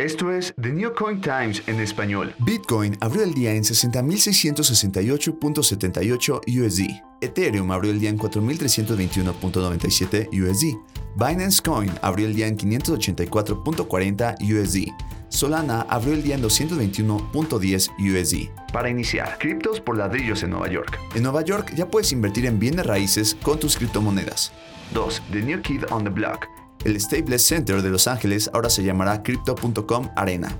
[0.00, 2.34] Esto es The New Coin Times en español.
[2.40, 6.90] Bitcoin abrió el día en 60.668.78 USD.
[7.20, 10.76] Ethereum abrió el día en 4.321.97 USD.
[11.14, 14.88] Binance Coin abrió el día en 584.40 USD.
[15.28, 18.48] Solana abrió el día en 221.10 USD.
[18.72, 20.98] Para iniciar, criptos por ladrillos en Nueva York.
[21.14, 24.50] En Nueva York ya puedes invertir en bienes raíces con tus criptomonedas.
[24.92, 25.22] 2.
[25.30, 26.48] The New Kid on the Block.
[26.84, 30.54] El Staples Center de Los Ángeles ahora se llamará Crypto.com Arena.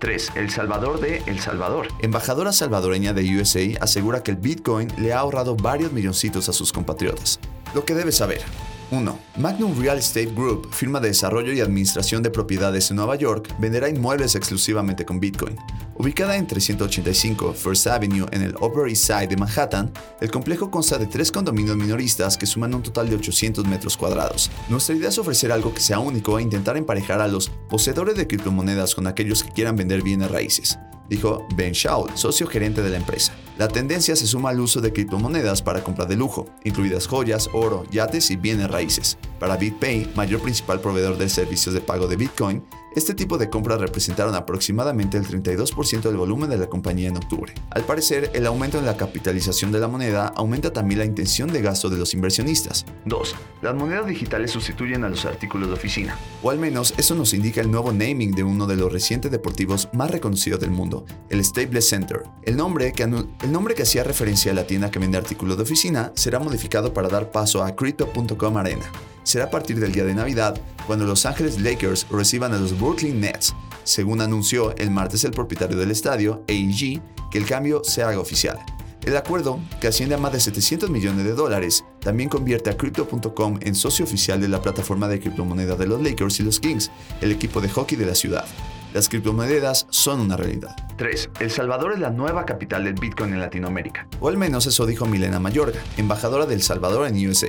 [0.00, 0.32] 3.
[0.34, 1.86] El Salvador de El Salvador.
[2.00, 6.72] Embajadora salvadoreña de USA asegura que el Bitcoin le ha ahorrado varios milloncitos a sus
[6.72, 7.38] compatriotas.
[7.72, 8.40] Lo que debes saber.
[8.90, 9.18] 1.
[9.38, 13.88] Magnum Real Estate Group, firma de desarrollo y administración de propiedades en Nueva York, venderá
[13.88, 15.56] inmuebles exclusivamente con Bitcoin.
[15.96, 20.98] Ubicada en 385 First Avenue en el Upper East Side de Manhattan, el complejo consta
[20.98, 24.50] de tres condominios minoristas que suman un total de 800 metros cuadrados.
[24.68, 28.26] Nuestra idea es ofrecer algo que sea único e intentar emparejar a los poseedores de
[28.26, 30.78] criptomonedas con aquellos que quieran vender bienes raíces
[31.10, 33.34] dijo Ben Shaul, socio gerente de la empresa.
[33.58, 37.84] La tendencia se suma al uso de criptomonedas para compra de lujo, incluidas joyas, oro,
[37.90, 39.18] yates y bienes raíces.
[39.38, 43.80] Para BitPay, mayor principal proveedor de servicios de pago de Bitcoin, este tipo de compras
[43.80, 47.54] representaron aproximadamente el 32% del volumen de la compañía en octubre.
[47.70, 51.62] Al parecer, el aumento en la capitalización de la moneda aumenta también la intención de
[51.62, 52.84] gasto de los inversionistas.
[53.04, 53.36] 2.
[53.62, 56.16] Las monedas digitales sustituyen a los artículos de oficina.
[56.42, 59.88] O al menos eso nos indica el nuevo naming de uno de los recientes deportivos
[59.92, 62.22] más reconocidos del mundo, el Staples Center.
[62.42, 65.62] El nombre, que el nombre que hacía referencia a la tienda que vende artículos de
[65.62, 68.90] oficina será modificado para dar paso a Crypto.com Arena
[69.22, 73.20] será a partir del día de Navidad, cuando Los Ángeles Lakers reciban a los Brooklyn
[73.20, 73.54] Nets,
[73.84, 78.58] según anunció el martes el propietario del estadio, AEG, que el cambio se haga oficial.
[79.04, 83.58] El acuerdo, que asciende a más de 700 millones de dólares, también convierte a Crypto.com
[83.62, 86.90] en socio oficial de la plataforma de criptomonedas de los Lakers y los Kings,
[87.22, 88.44] el equipo de hockey de la ciudad.
[88.92, 90.76] Las criptomonedas son una realidad.
[90.98, 91.30] 3.
[91.40, 94.06] El Salvador es la nueva capital del Bitcoin en Latinoamérica.
[94.20, 97.48] O al menos eso dijo Milena Mayorga, embajadora del Salvador en USA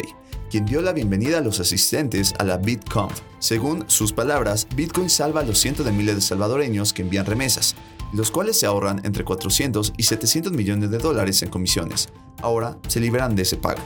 [0.52, 3.22] quien dio la bienvenida a los asistentes a la BitConf.
[3.40, 7.74] Según sus palabras, Bitcoin salva a los cientos de miles de salvadoreños que envían remesas,
[8.12, 12.10] los cuales se ahorran entre 400 y 700 millones de dólares en comisiones.
[12.42, 13.80] Ahora se liberan de ese pago.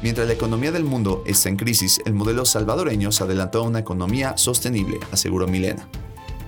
[0.00, 3.80] Mientras la economía del mundo está en crisis, el modelo salvadoreño se adelantó a una
[3.80, 5.88] economía sostenible, aseguró Milena.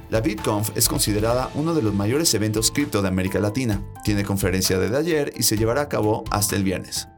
[0.08, 3.82] La BitConf es considerada uno de los mayores eventos cripto de América Latina.
[4.04, 7.08] Tiene conferencia desde ayer y se llevará a cabo hasta el viernes.